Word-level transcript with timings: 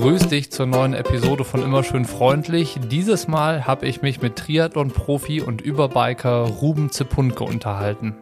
grüß 0.00 0.28
dich 0.28 0.50
zur 0.50 0.64
neuen 0.64 0.94
Episode 0.94 1.44
von 1.44 1.62
Immer 1.62 1.84
schön 1.84 2.06
freundlich. 2.06 2.78
Dieses 2.90 3.28
Mal 3.28 3.66
habe 3.66 3.86
ich 3.86 4.00
mich 4.00 4.22
mit 4.22 4.36
Triathlon-Profi 4.36 5.42
und 5.42 5.60
Überbiker 5.60 6.44
Ruben 6.44 6.90
Zepunke 6.90 7.44
unterhalten. 7.44 8.16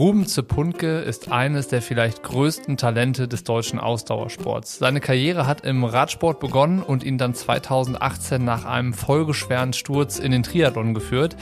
Ruben 0.00 0.24
Zepunke 0.24 1.00
ist 1.00 1.30
eines 1.30 1.68
der 1.68 1.82
vielleicht 1.82 2.22
größten 2.22 2.78
Talente 2.78 3.28
des 3.28 3.44
deutschen 3.44 3.78
Ausdauersports. 3.78 4.78
Seine 4.78 4.98
Karriere 4.98 5.46
hat 5.46 5.60
im 5.66 5.84
Radsport 5.84 6.40
begonnen 6.40 6.82
und 6.82 7.04
ihn 7.04 7.18
dann 7.18 7.34
2018 7.34 8.42
nach 8.42 8.64
einem 8.64 8.94
folgeschweren 8.94 9.74
Sturz 9.74 10.18
in 10.18 10.32
den 10.32 10.42
Triathlon 10.42 10.94
geführt. 10.94 11.36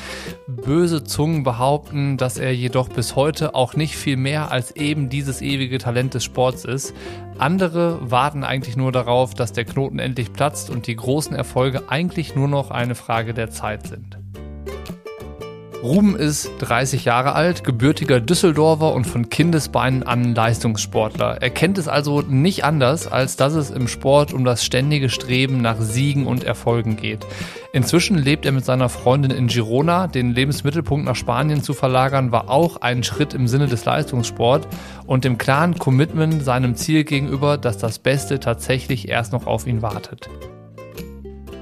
Böse 0.48 1.04
Zungen 1.04 1.44
behaupten, 1.44 2.16
dass 2.16 2.36
er 2.36 2.52
jedoch 2.52 2.88
bis 2.88 3.14
heute 3.14 3.54
auch 3.54 3.76
nicht 3.76 3.94
viel 3.94 4.16
mehr 4.16 4.50
als 4.50 4.74
eben 4.74 5.08
dieses 5.08 5.40
ewige 5.40 5.78
Talent 5.78 6.14
des 6.14 6.24
Sports 6.24 6.64
ist. 6.64 6.94
Andere 7.38 8.10
warten 8.10 8.42
eigentlich 8.42 8.76
nur 8.76 8.90
darauf, 8.90 9.34
dass 9.34 9.52
der 9.52 9.66
Knoten 9.66 10.00
endlich 10.00 10.32
platzt 10.32 10.68
und 10.68 10.88
die 10.88 10.96
großen 10.96 11.36
Erfolge 11.36 11.84
eigentlich 11.90 12.34
nur 12.34 12.48
noch 12.48 12.72
eine 12.72 12.96
Frage 12.96 13.34
der 13.34 13.50
Zeit 13.50 13.86
sind. 13.86 14.18
Ruben 15.82 16.16
ist 16.16 16.50
30 16.58 17.04
Jahre 17.04 17.34
alt, 17.34 17.62
gebürtiger 17.62 18.18
Düsseldorfer 18.18 18.92
und 18.92 19.06
von 19.06 19.28
Kindesbeinen 19.28 20.02
an 20.02 20.34
Leistungssportler. 20.34 21.40
Er 21.40 21.50
kennt 21.50 21.78
es 21.78 21.86
also 21.86 22.20
nicht 22.22 22.64
anders, 22.64 23.06
als 23.06 23.36
dass 23.36 23.54
es 23.54 23.70
im 23.70 23.86
Sport 23.86 24.32
um 24.32 24.44
das 24.44 24.64
ständige 24.64 25.08
Streben 25.08 25.62
nach 25.62 25.80
Siegen 25.80 26.26
und 26.26 26.42
Erfolgen 26.42 26.96
geht. 26.96 27.24
Inzwischen 27.72 28.18
lebt 28.18 28.44
er 28.44 28.50
mit 28.50 28.64
seiner 28.64 28.88
Freundin 28.88 29.30
in 29.30 29.46
Girona. 29.46 30.08
Den 30.08 30.34
Lebensmittelpunkt 30.34 31.06
nach 31.06 31.14
Spanien 31.14 31.62
zu 31.62 31.74
verlagern, 31.74 32.32
war 32.32 32.50
auch 32.50 32.78
ein 32.78 33.04
Schritt 33.04 33.32
im 33.32 33.46
Sinne 33.46 33.68
des 33.68 33.84
Leistungssports 33.84 34.66
und 35.06 35.24
dem 35.24 35.38
klaren 35.38 35.78
Commitment 35.78 36.42
seinem 36.42 36.74
Ziel 36.74 37.04
gegenüber, 37.04 37.56
dass 37.56 37.78
das 37.78 38.00
Beste 38.00 38.40
tatsächlich 38.40 39.08
erst 39.08 39.32
noch 39.32 39.46
auf 39.46 39.68
ihn 39.68 39.80
wartet. 39.80 40.28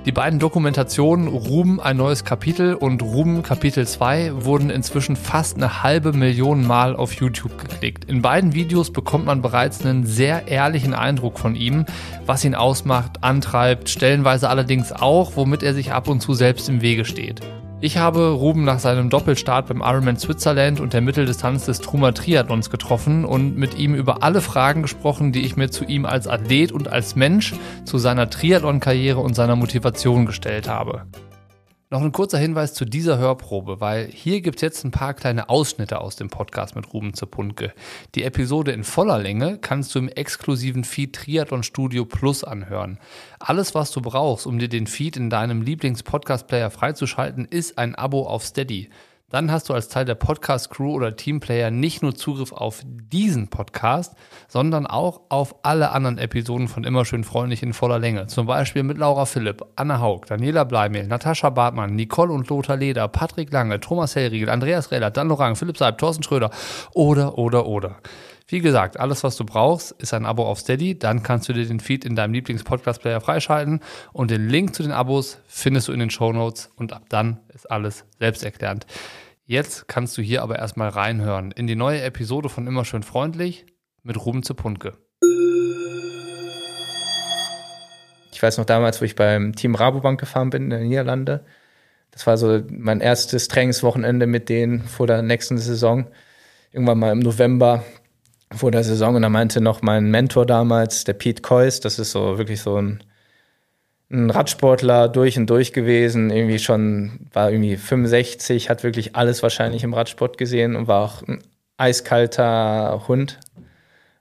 Die 0.06 0.12
beiden 0.12 0.38
Dokumentationen 0.38 1.26
Ruben 1.26 1.80
ein 1.80 1.96
neues 1.96 2.24
Kapitel 2.24 2.74
und 2.74 3.02
Ruben 3.02 3.42
Kapitel 3.42 3.88
2 3.88 4.44
wurden 4.44 4.70
inzwischen 4.70 5.16
fast 5.16 5.56
eine 5.56 5.82
halbe 5.82 6.12
Million 6.12 6.64
Mal 6.64 6.94
auf 6.94 7.14
YouTube 7.14 7.58
geklickt. 7.58 8.04
In 8.04 8.22
beiden 8.22 8.54
Videos 8.54 8.92
bekommt 8.92 9.26
man 9.26 9.42
bereits 9.42 9.84
einen 9.84 10.06
sehr 10.06 10.46
ehrlichen 10.46 10.94
Eindruck 10.94 11.40
von 11.40 11.56
ihm, 11.56 11.86
was 12.24 12.44
ihn 12.44 12.54
ausmacht, 12.54 13.24
antreibt, 13.24 13.88
stellenweise 13.88 14.48
allerdings 14.48 14.92
auch, 14.92 15.32
womit 15.34 15.64
er 15.64 15.74
sich 15.74 15.90
ab 15.90 16.06
und 16.06 16.20
zu 16.20 16.34
selbst 16.34 16.68
im 16.68 16.82
Wege 16.82 17.04
steht. 17.04 17.40
Ich 17.78 17.98
habe 17.98 18.30
Ruben 18.30 18.64
nach 18.64 18.78
seinem 18.78 19.10
Doppelstart 19.10 19.68
beim 19.68 19.82
Ironman 19.82 20.16
Switzerland 20.16 20.80
und 20.80 20.94
der 20.94 21.02
Mitteldistanz 21.02 21.66
des 21.66 21.80
Truma 21.80 22.12
Triathlons 22.12 22.70
getroffen 22.70 23.26
und 23.26 23.58
mit 23.58 23.76
ihm 23.76 23.94
über 23.94 24.22
alle 24.22 24.40
Fragen 24.40 24.80
gesprochen, 24.80 25.30
die 25.30 25.42
ich 25.44 25.58
mir 25.58 25.70
zu 25.70 25.84
ihm 25.84 26.06
als 26.06 26.26
Athlet 26.26 26.72
und 26.72 26.88
als 26.88 27.16
Mensch, 27.16 27.54
zu 27.84 27.98
seiner 27.98 28.30
Triathlon-Karriere 28.30 29.20
und 29.20 29.34
seiner 29.34 29.56
Motivation 29.56 30.24
gestellt 30.24 30.70
habe. 30.70 31.02
Noch 31.96 32.02
ein 32.02 32.12
kurzer 32.12 32.36
Hinweis 32.36 32.74
zu 32.74 32.84
dieser 32.84 33.16
Hörprobe, 33.16 33.80
weil 33.80 34.08
hier 34.08 34.42
gibt 34.42 34.56
es 34.56 34.60
jetzt 34.60 34.84
ein 34.84 34.90
paar 34.90 35.14
kleine 35.14 35.48
Ausschnitte 35.48 35.98
aus 35.98 36.14
dem 36.14 36.28
Podcast 36.28 36.76
mit 36.76 36.92
Ruben 36.92 37.14
Zepunke. 37.14 37.72
Die 38.14 38.24
Episode 38.24 38.72
in 38.72 38.84
voller 38.84 39.18
Länge 39.18 39.56
kannst 39.56 39.94
du 39.94 40.00
im 40.00 40.10
exklusiven 40.10 40.84
Feed 40.84 41.14
Triathlon 41.14 41.62
Studio 41.62 42.04
Plus 42.04 42.44
anhören. 42.44 42.98
Alles, 43.38 43.74
was 43.74 43.92
du 43.92 44.02
brauchst, 44.02 44.46
um 44.46 44.58
dir 44.58 44.68
den 44.68 44.86
Feed 44.86 45.16
in 45.16 45.30
deinem 45.30 45.62
Lieblings-Podcast-Player 45.62 46.70
freizuschalten, 46.70 47.46
ist 47.46 47.78
ein 47.78 47.94
Abo 47.94 48.26
auf 48.26 48.44
Steady. 48.44 48.90
Dann 49.28 49.50
hast 49.50 49.68
du 49.68 49.74
als 49.74 49.88
Teil 49.88 50.04
der 50.04 50.14
Podcast-Crew 50.14 50.92
oder 50.92 51.16
Teamplayer 51.16 51.72
nicht 51.72 52.00
nur 52.00 52.14
Zugriff 52.14 52.52
auf 52.52 52.82
diesen 52.84 53.48
Podcast, 53.48 54.14
sondern 54.46 54.86
auch 54.86 55.22
auf 55.30 55.56
alle 55.64 55.90
anderen 55.90 56.16
Episoden 56.16 56.68
von 56.68 56.84
Immer 56.84 57.04
schön 57.04 57.24
freundlich 57.24 57.64
in 57.64 57.72
voller 57.72 57.98
Länge. 57.98 58.28
Zum 58.28 58.46
Beispiel 58.46 58.84
mit 58.84 58.98
Laura 58.98 59.26
Philipp, 59.26 59.64
Anna 59.74 59.98
Haug, 59.98 60.26
Daniela 60.28 60.62
Bleimehl, 60.62 61.08
Natascha 61.08 61.50
Bartmann, 61.50 61.96
Nicole 61.96 62.32
und 62.32 62.48
Lothar 62.48 62.76
Leder, 62.76 63.08
Patrick 63.08 63.52
Lange, 63.52 63.80
Thomas 63.80 64.14
Hellriegel, 64.14 64.48
Andreas 64.48 64.92
Rehler, 64.92 65.10
Dan 65.10 65.26
Lorang, 65.26 65.56
Philipp 65.56 65.76
Seib, 65.76 65.98
Thorsten 65.98 66.22
Schröder 66.22 66.52
oder, 66.94 67.36
oder, 67.36 67.66
oder. 67.66 67.96
Wie 68.48 68.60
gesagt, 68.60 69.00
alles, 69.00 69.24
was 69.24 69.36
du 69.36 69.44
brauchst, 69.44 69.90
ist 70.00 70.14
ein 70.14 70.24
Abo 70.24 70.46
auf 70.46 70.60
Steady. 70.60 70.96
Dann 70.96 71.24
kannst 71.24 71.48
du 71.48 71.52
dir 71.52 71.66
den 71.66 71.80
Feed 71.80 72.04
in 72.04 72.14
deinem 72.14 72.32
Lieblings-Podcast-Player 72.32 73.20
freischalten 73.20 73.80
und 74.12 74.30
den 74.30 74.48
Link 74.48 74.72
zu 74.72 74.84
den 74.84 74.92
Abos 74.92 75.38
findest 75.48 75.88
du 75.88 75.92
in 75.92 75.98
den 75.98 76.10
Show 76.10 76.32
Notes 76.32 76.70
und 76.76 76.92
ab 76.92 77.06
dann 77.08 77.40
ist 77.52 77.68
alles 77.68 78.04
selbsterklärend. 78.20 78.86
Jetzt 79.46 79.88
kannst 79.88 80.16
du 80.16 80.22
hier 80.22 80.42
aber 80.42 80.60
erstmal 80.60 80.90
reinhören 80.90 81.50
in 81.50 81.66
die 81.66 81.74
neue 81.74 82.02
Episode 82.02 82.48
von 82.48 82.68
Immer 82.68 82.84
schön 82.84 83.02
freundlich 83.02 83.66
mit 84.04 84.24
Ruben 84.24 84.44
Zepunke. 84.44 84.92
Ich 88.32 88.40
weiß 88.40 88.58
noch 88.58 88.64
damals, 88.64 89.00
wo 89.00 89.04
ich 89.06 89.16
beim 89.16 89.56
Team 89.56 89.74
Rabobank 89.74 90.20
gefahren 90.20 90.50
bin 90.50 90.64
in 90.64 90.70
den 90.70 90.88
Niederlande. 90.88 91.44
Das 92.12 92.28
war 92.28 92.36
so 92.36 92.62
mein 92.70 93.00
erstes 93.00 93.48
Trainingswochenende 93.48 94.28
mit 94.28 94.48
denen 94.48 94.82
vor 94.82 95.08
der 95.08 95.22
nächsten 95.22 95.58
Saison. 95.58 96.06
Irgendwann 96.70 96.98
mal 96.98 97.10
im 97.10 97.18
November 97.18 97.82
vor 98.54 98.70
der 98.70 98.84
Saison 98.84 99.16
und 99.16 99.22
da 99.22 99.28
meinte 99.28 99.60
noch 99.60 99.82
mein 99.82 100.10
Mentor 100.10 100.46
damals, 100.46 101.04
der 101.04 101.14
Pete 101.14 101.42
Kois, 101.42 101.80
das 101.82 101.98
ist 101.98 102.12
so 102.12 102.38
wirklich 102.38 102.60
so 102.60 102.76
ein, 102.80 103.02
ein 104.10 104.30
Radsportler 104.30 105.08
durch 105.08 105.36
und 105.36 105.50
durch 105.50 105.72
gewesen, 105.72 106.30
irgendwie 106.30 106.58
schon, 106.58 107.28
war 107.32 107.50
irgendwie 107.50 107.76
65, 107.76 108.70
hat 108.70 108.84
wirklich 108.84 109.16
alles 109.16 109.42
wahrscheinlich 109.42 109.82
im 109.82 109.94
Radsport 109.94 110.38
gesehen 110.38 110.76
und 110.76 110.86
war 110.86 111.04
auch 111.04 111.22
ein 111.26 111.40
eiskalter 111.76 113.04
Hund. 113.08 113.40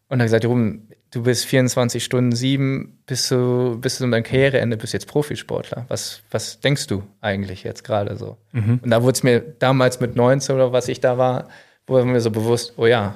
Und 0.09 0.19
er 0.19 0.23
hat 0.23 0.25
gesagt, 0.25 0.45
Ruben, 0.45 0.87
du 1.11 1.23
bist 1.23 1.45
24 1.45 2.03
Stunden 2.03 2.35
sieben, 2.35 2.99
bis 3.05 3.29
du, 3.29 3.77
bis 3.79 3.99
du 3.99 4.09
dein 4.09 4.23
Karriereende 4.23 4.75
bist 4.75 4.93
jetzt 4.93 5.07
Profisportler. 5.07 5.85
Was, 5.87 6.21
was 6.31 6.59
denkst 6.59 6.87
du 6.87 7.03
eigentlich 7.21 7.63
jetzt 7.63 7.83
gerade 7.83 8.17
so? 8.17 8.37
Mhm. 8.51 8.79
Und 8.83 8.89
da 8.89 9.01
wurde 9.03 9.13
es 9.13 9.23
mir 9.23 9.39
damals 9.39 9.99
mit 9.99 10.15
19 10.15 10.55
oder 10.55 10.73
was 10.73 10.87
ich 10.87 10.99
da 10.99 11.17
war, 11.17 11.47
wurde 11.87 12.05
mir 12.05 12.19
so 12.19 12.31
bewusst, 12.31 12.73
oh 12.77 12.87
ja, 12.87 13.15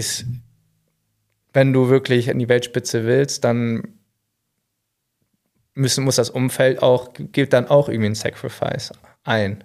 ist, 0.00 0.24
wenn 1.52 1.72
du 1.72 1.90
wirklich 1.90 2.28
in 2.28 2.38
die 2.38 2.48
Weltspitze 2.48 3.04
willst, 3.04 3.44
dann 3.44 3.82
müssen, 5.74 6.04
muss 6.04 6.16
das 6.16 6.30
Umfeld 6.30 6.82
auch, 6.82 7.10
gilt 7.14 7.52
dann 7.52 7.68
auch 7.68 7.88
irgendwie 7.88 8.10
ein 8.10 8.14
Sacrifice 8.14 8.92
ein. 9.24 9.62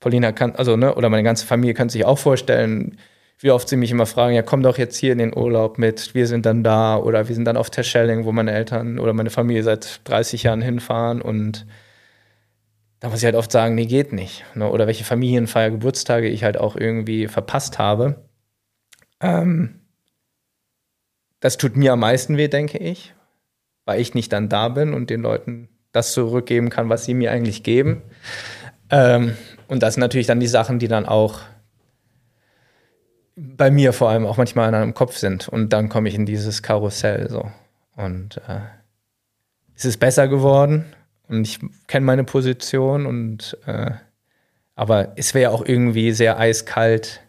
Paulina 0.00 0.32
kann, 0.32 0.56
also, 0.56 0.76
ne, 0.76 0.94
oder 0.94 1.10
meine 1.10 1.22
ganze 1.22 1.46
Familie 1.46 1.74
kann 1.74 1.88
sich 1.88 2.04
auch 2.04 2.18
vorstellen, 2.18 2.98
wie 3.38 3.50
oft 3.50 3.68
sie 3.68 3.76
mich 3.76 3.90
immer 3.90 4.06
fragen, 4.06 4.34
ja, 4.34 4.42
komm 4.42 4.62
doch 4.62 4.78
jetzt 4.78 4.96
hier 4.96 5.12
in 5.12 5.18
den 5.18 5.36
Urlaub 5.36 5.78
mit, 5.78 6.14
wir 6.14 6.26
sind 6.26 6.46
dann 6.46 6.64
da 6.64 6.96
oder 6.96 7.28
wir 7.28 7.34
sind 7.34 7.44
dann 7.44 7.58
auf 7.58 7.68
Terschelling, 7.70 8.24
wo 8.24 8.32
meine 8.32 8.52
Eltern 8.52 8.98
oder 8.98 9.12
meine 9.12 9.30
Familie 9.30 9.62
seit 9.62 10.00
30 10.08 10.44
Jahren 10.44 10.62
hinfahren 10.62 11.20
und 11.20 11.66
da 13.00 13.10
muss 13.10 13.18
ich 13.18 13.26
halt 13.26 13.36
oft 13.36 13.52
sagen, 13.52 13.74
nee, 13.74 13.86
geht 13.86 14.12
nicht. 14.12 14.44
Ne? 14.54 14.70
Oder 14.70 14.86
welche 14.86 15.04
Familienfeier, 15.04 15.70
Geburtstage 15.70 16.28
ich 16.28 16.44
halt 16.44 16.56
auch 16.56 16.76
irgendwie 16.76 17.28
verpasst 17.28 17.78
habe. 17.78 18.25
Ähm, 19.20 19.80
das 21.40 21.56
tut 21.56 21.76
mir 21.76 21.92
am 21.92 22.00
meisten 22.00 22.36
weh, 22.36 22.48
denke 22.48 22.78
ich, 22.78 23.14
weil 23.84 24.00
ich 24.00 24.14
nicht 24.14 24.32
dann 24.32 24.48
da 24.48 24.68
bin 24.68 24.94
und 24.94 25.10
den 25.10 25.22
Leuten 25.22 25.68
das 25.92 26.12
zurückgeben 26.12 26.70
kann, 26.70 26.88
was 26.88 27.04
sie 27.04 27.14
mir 27.14 27.30
eigentlich 27.30 27.62
geben. 27.62 28.02
Ähm, 28.90 29.36
und 29.68 29.82
das 29.82 29.94
sind 29.94 30.00
natürlich 30.00 30.26
dann 30.26 30.40
die 30.40 30.46
Sachen, 30.46 30.78
die 30.78 30.88
dann 30.88 31.06
auch 31.06 31.40
bei 33.36 33.70
mir 33.70 33.92
vor 33.92 34.08
allem 34.08 34.26
auch 34.26 34.36
manchmal 34.36 34.68
in 34.68 34.74
einem 34.74 34.94
Kopf 34.94 35.16
sind. 35.16 35.48
Und 35.48 35.72
dann 35.72 35.88
komme 35.88 36.08
ich 36.08 36.14
in 36.14 36.26
dieses 36.26 36.62
Karussell 36.62 37.28
so. 37.28 37.50
Und 37.96 38.38
äh, 38.48 38.60
es 39.74 39.84
ist 39.84 39.98
besser 39.98 40.28
geworden 40.28 40.86
und 41.28 41.42
ich 41.42 41.60
kenne 41.86 42.06
meine 42.06 42.24
Position 42.24 43.06
und 43.06 43.56
äh, 43.66 43.90
aber 44.74 45.12
es 45.16 45.32
wäre 45.32 45.52
auch 45.52 45.64
irgendwie 45.64 46.12
sehr 46.12 46.38
eiskalt, 46.38 47.22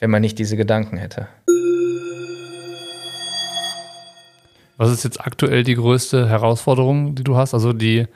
wenn 0.00 0.10
man 0.10 0.22
nicht 0.22 0.38
diese 0.38 0.56
Gedanken 0.56 0.96
hätte. 0.96 1.28
Was 4.76 4.90
ist 4.90 5.04
jetzt 5.04 5.20
aktuell 5.20 5.62
die 5.62 5.76
größte 5.76 6.28
Herausforderung, 6.28 7.14
die 7.14 7.24
du 7.24 7.36
hast? 7.36 7.54
Also 7.54 7.72
die, 7.72 8.06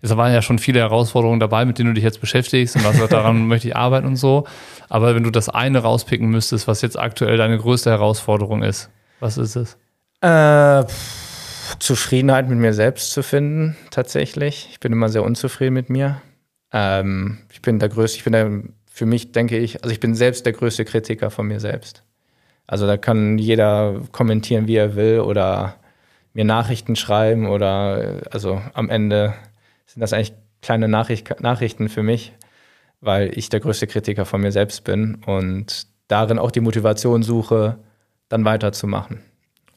es 0.00 0.16
waren 0.16 0.32
ja 0.32 0.42
schon 0.42 0.58
viele 0.58 0.80
Herausforderungen 0.80 1.38
dabei, 1.38 1.64
mit 1.64 1.78
denen 1.78 1.90
du 1.90 1.94
dich 1.94 2.04
jetzt 2.04 2.20
beschäftigst 2.20 2.74
und 2.76 2.84
was 2.84 3.08
daran 3.08 3.46
möchte 3.48 3.68
ich 3.68 3.76
arbeiten 3.76 4.06
und 4.06 4.16
so. 4.16 4.46
Aber 4.88 5.14
wenn 5.14 5.22
du 5.22 5.30
das 5.30 5.48
eine 5.48 5.78
rauspicken 5.78 6.28
müsstest, 6.28 6.66
was 6.66 6.82
jetzt 6.82 6.98
aktuell 6.98 7.36
deine 7.36 7.58
größte 7.58 7.90
Herausforderung 7.90 8.62
ist, 8.62 8.90
was 9.20 9.38
ist 9.38 9.56
es? 9.56 9.76
Äh, 10.20 10.84
Zufriedenheit 11.78 12.48
mit 12.48 12.58
mir 12.58 12.72
selbst 12.72 13.12
zu 13.12 13.22
finden, 13.22 13.76
tatsächlich. 13.90 14.68
Ich 14.70 14.80
bin 14.80 14.92
immer 14.92 15.08
sehr 15.08 15.22
unzufrieden 15.22 15.74
mit 15.74 15.90
mir. 15.90 16.20
Ähm, 16.72 17.38
ich 17.52 17.62
bin 17.62 17.78
der 17.78 17.88
größte, 17.88 18.18
ich 18.18 18.24
bin 18.24 18.32
der 18.32 18.62
für 18.98 19.06
mich 19.06 19.30
denke 19.30 19.56
ich, 19.56 19.84
also 19.84 19.92
ich 19.92 20.00
bin 20.00 20.16
selbst 20.16 20.44
der 20.44 20.52
größte 20.52 20.84
Kritiker 20.84 21.30
von 21.30 21.46
mir 21.46 21.60
selbst. 21.60 22.02
Also 22.66 22.84
da 22.84 22.96
kann 22.96 23.38
jeder 23.38 24.02
kommentieren, 24.10 24.66
wie 24.66 24.74
er 24.74 24.96
will 24.96 25.20
oder 25.20 25.76
mir 26.32 26.44
Nachrichten 26.44 26.96
schreiben 26.96 27.46
oder 27.46 28.22
also 28.32 28.60
am 28.74 28.90
Ende 28.90 29.34
sind 29.86 30.00
das 30.00 30.12
eigentlich 30.12 30.32
kleine 30.62 30.88
Nachricht 30.88 31.40
Nachrichten 31.40 31.88
für 31.88 32.02
mich, 32.02 32.32
weil 33.00 33.30
ich 33.38 33.48
der 33.48 33.60
größte 33.60 33.86
Kritiker 33.86 34.24
von 34.24 34.40
mir 34.40 34.50
selbst 34.50 34.82
bin 34.82 35.22
und 35.24 35.86
darin 36.08 36.40
auch 36.40 36.50
die 36.50 36.60
Motivation 36.60 37.22
suche, 37.22 37.78
dann 38.28 38.44
weiterzumachen. 38.44 39.20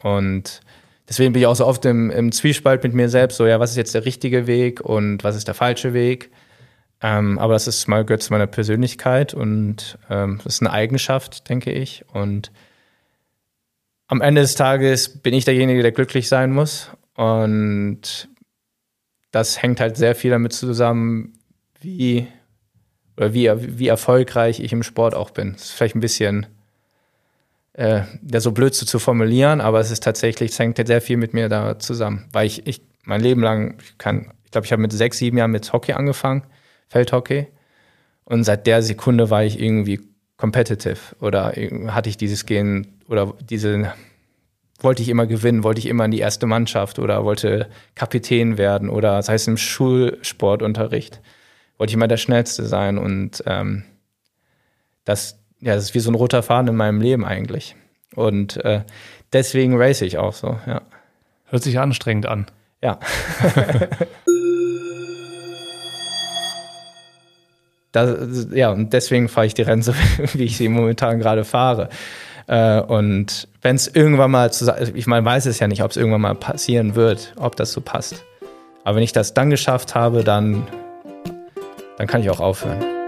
Und 0.01 0.61
deswegen 1.07 1.33
bin 1.33 1.43
ich 1.43 1.47
auch 1.47 1.55
so 1.55 1.67
oft 1.67 1.85
im, 1.85 2.09
im 2.09 2.31
Zwiespalt 2.31 2.81
mit 2.81 2.95
mir 2.95 3.07
selbst, 3.07 3.37
so 3.37 3.45
ja, 3.45 3.59
was 3.59 3.69
ist 3.69 3.77
jetzt 3.77 3.93
der 3.93 4.05
richtige 4.05 4.47
Weg 4.47 4.81
und 4.81 5.23
was 5.23 5.35
ist 5.35 5.47
der 5.47 5.53
falsche 5.53 5.93
Weg? 5.93 6.31
Ähm, 7.01 7.39
aber 7.39 7.53
das 7.53 7.67
ist 7.67 7.87
mal 7.87 8.05
gehört 8.05 8.21
zu 8.21 8.31
meiner 8.31 8.47
Persönlichkeit 8.47 9.33
und 9.33 9.97
ähm, 10.09 10.39
das 10.43 10.55
ist 10.55 10.61
eine 10.61 10.71
Eigenschaft, 10.71 11.49
denke 11.49 11.71
ich. 11.71 12.05
Und 12.13 12.51
am 14.07 14.21
Ende 14.21 14.41
des 14.41 14.55
Tages 14.55 15.21
bin 15.21 15.33
ich 15.33 15.45
derjenige, 15.45 15.81
der 15.81 15.91
glücklich 15.91 16.27
sein 16.27 16.51
muss. 16.51 16.91
Und 17.15 18.29
das 19.31 19.61
hängt 19.61 19.79
halt 19.79 19.97
sehr 19.97 20.15
viel 20.15 20.31
damit 20.31 20.53
zusammen, 20.53 21.33
wie 21.79 22.27
oder 23.17 23.33
wie, 23.33 23.49
wie 23.79 23.87
erfolgreich 23.87 24.59
ich 24.59 24.71
im 24.71 24.83
Sport 24.83 25.15
auch 25.15 25.31
bin. 25.31 25.53
Das 25.53 25.63
ist 25.63 25.71
vielleicht 25.71 25.95
ein 25.95 26.01
bisschen 26.01 26.47
äh, 27.73 28.01
ja, 28.29 28.39
so 28.39 28.51
blöd 28.51 28.73
zu, 28.73 28.85
zu 28.85 28.99
formulieren, 28.99 29.61
aber 29.61 29.79
es 29.79 29.91
ist 29.91 30.03
tatsächlich, 30.03 30.51
es 30.51 30.59
hängt 30.59 30.85
sehr 30.85 31.01
viel 31.01 31.17
mit 31.17 31.33
mir 31.33 31.49
da 31.49 31.79
zusammen. 31.79 32.27
Weil 32.31 32.47
ich, 32.47 32.67
ich 32.67 32.81
mein 33.03 33.21
Leben 33.21 33.41
lang, 33.41 33.77
ich 33.81 33.97
kann, 33.97 34.31
ich 34.45 34.51
glaube, 34.51 34.65
ich 34.65 34.71
habe 34.71 34.81
mit 34.81 34.91
sechs, 34.91 35.17
sieben 35.17 35.37
Jahren 35.37 35.51
mit 35.51 35.71
Hockey 35.71 35.93
angefangen, 35.93 36.43
Feldhockey. 36.91 37.47
Und 38.25 38.43
seit 38.43 38.67
der 38.67 38.83
Sekunde 38.83 39.29
war 39.29 39.43
ich 39.43 39.59
irgendwie 39.59 40.01
competitive 40.37 41.15
oder 41.19 41.53
hatte 41.87 42.09
ich 42.09 42.17
dieses 42.17 42.45
Gen 42.45 42.99
oder 43.07 43.33
diese 43.41 43.93
wollte 44.79 45.03
ich 45.03 45.09
immer 45.09 45.27
gewinnen, 45.27 45.63
wollte 45.63 45.79
ich 45.79 45.85
immer 45.85 46.05
in 46.05 46.11
die 46.11 46.19
erste 46.19 46.47
Mannschaft 46.47 46.97
oder 46.97 47.23
wollte 47.23 47.69
Kapitän 47.93 48.57
werden 48.57 48.89
oder 48.89 49.17
das 49.17 49.29
heißt 49.29 49.47
im 49.47 49.57
Schulsportunterricht 49.57 51.21
wollte 51.81 51.91
ich 51.91 51.95
immer 51.95 52.07
der 52.07 52.17
Schnellste 52.17 52.67
sein 52.67 52.99
und 52.99 53.43
ähm, 53.47 53.81
das, 55.03 55.39
ja, 55.61 55.73
das 55.73 55.85
ist 55.85 55.95
wie 55.95 55.99
so 55.99 56.11
ein 56.11 56.15
roter 56.15 56.43
Faden 56.43 56.67
in 56.67 56.75
meinem 56.75 57.01
Leben 57.01 57.25
eigentlich. 57.25 57.75
Und 58.13 58.63
äh, 58.63 58.83
deswegen 59.33 59.75
race 59.81 60.01
ich 60.01 60.19
auch 60.19 60.33
so, 60.33 60.59
ja. 60.67 60.83
Hört 61.45 61.63
sich 61.63 61.79
anstrengend 61.79 62.27
an. 62.27 62.45
Ja. 62.83 62.99
das, 67.91 68.47
ja, 68.53 68.71
und 68.71 68.93
deswegen 68.93 69.29
fahre 69.29 69.47
ich 69.47 69.53
die 69.53 69.63
Rennen 69.63 69.81
so, 69.81 69.93
wie 70.33 70.43
ich 70.43 70.57
sie 70.57 70.69
momentan 70.69 71.19
gerade 71.19 71.43
fahre. 71.43 71.89
Äh, 72.47 72.81
und 72.81 73.47
wenn 73.61 73.75
es 73.75 73.87
irgendwann 73.87 74.31
mal 74.31 74.51
zu, 74.51 74.73
ich 74.95 75.07
meine, 75.07 75.25
weiß 75.25 75.45
es 75.45 75.59
ja 75.59 75.67
nicht, 75.67 75.83
ob 75.83 75.91
es 75.91 75.97
irgendwann 75.97 76.21
mal 76.21 76.35
passieren 76.35 76.95
wird, 76.95 77.33
ob 77.37 77.55
das 77.55 77.71
so 77.71 77.81
passt. 77.81 78.23
Aber 78.83 78.95
wenn 78.95 79.03
ich 79.03 79.13
das 79.13 79.33
dann 79.33 79.49
geschafft 79.49 79.93
habe, 79.93 80.23
dann 80.23 80.67
dann 82.01 82.07
kann 82.07 82.21
ich 82.21 82.31
auch 82.31 82.39
aufhören. 82.39 83.00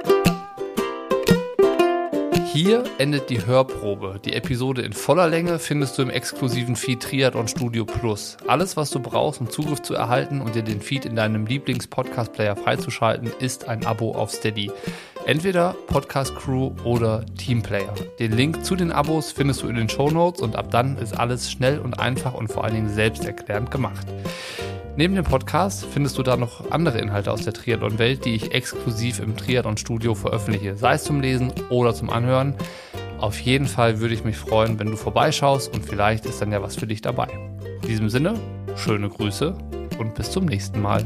Hier 2.54 2.84
endet 3.00 3.32
die 3.32 3.48
Hörprobe. 3.48 4.20
Die 4.24 4.34
Episode 4.34 4.84
in 4.84 4.94
voller 4.94 5.28
Länge 5.28 5.58
findest 5.58 5.98
du 5.98 6.04
im 6.04 6.12
exklusiven 6.12 6.76
Feed 6.76 7.02
Triathlon 7.02 7.48
Studio 7.48 7.84
Plus. 7.84 8.38
Alles, 8.46 8.78
was 8.78 8.92
du 8.92 9.00
brauchst, 9.00 9.42
um 9.42 9.50
Zugriff 9.50 9.82
zu 9.82 9.96
erhalten 9.96 10.40
und 10.40 10.54
dir 10.54 10.62
den 10.62 10.80
Feed 10.80 11.06
in 11.06 11.16
deinem 11.16 11.48
Lieblings-Podcast-Player 11.48 12.56
freizuschalten, 12.56 13.32
ist 13.40 13.68
ein 13.68 13.84
Abo 13.88 14.12
auf 14.12 14.30
Steady. 14.30 14.72
Entweder 15.26 15.76
Podcast 15.88 16.36
Crew 16.36 16.74
oder 16.84 17.26
Teamplayer. 17.40 17.96
Den 18.20 18.34
Link 18.34 18.64
zu 18.64 18.76
den 18.76 18.92
Abos 18.92 19.32
findest 19.32 19.64
du 19.64 19.68
in 19.68 19.76
den 19.76 19.90
Show 19.90 20.12
Notes 20.12 20.40
und 20.40 20.56
ab 20.56 20.70
dann 20.70 21.00
ist 21.00 21.18
alles 21.18 21.52
schnell 21.52 21.80
und 21.80 21.96
einfach 21.96 22.36
und 22.36 22.52
vor 22.52 22.66
allen 22.66 22.76
Dingen 22.76 22.90
selbsterklärend 22.90 23.72
gemacht. 23.72 24.06
Neben 24.96 25.16
dem 25.16 25.26
Podcast 25.26 25.86
findest 25.86 26.20
du 26.20 26.24
da 26.24 26.38
noch 26.38 26.70
andere 26.70 27.00
Inhalte 27.00 27.32
aus 27.32 27.42
der 27.42 27.54
Triathlon-Welt, 27.54 28.26
die 28.26 28.36
ich 28.36 28.54
exklusiv 28.54 29.20
im 29.20 29.36
Triathlon-Studio 29.36 30.14
veröffentliche, 30.14 30.76
sei 30.76 30.94
es 30.94 31.04
zum 31.04 31.20
Lesen 31.20 31.52
oder 31.70 31.96
zum 31.96 32.12
Anhören. 32.12 32.56
Auf 33.18 33.40
jeden 33.40 33.66
Fall 33.66 34.02
würde 34.02 34.14
ich 34.14 34.24
mich 34.24 34.38
freuen, 34.38 34.78
wenn 34.78 34.92
du 34.92 34.96
vorbeischaust 34.96 35.74
und 35.74 35.84
vielleicht 35.84 36.28
ist 36.28 36.42
dann 36.44 36.52
ja 36.52 36.62
was 36.62 36.76
für 36.76 36.86
dich 36.86 37.02
dabei. 37.02 37.28
In 37.82 37.88
diesem 37.88 38.10
Sinne, 38.10 38.36
schöne 38.76 39.10
Grüße 39.10 39.58
und 39.98 40.14
bis 40.14 40.30
zum 40.30 40.46
nächsten 40.46 40.80
Mal. 40.80 41.04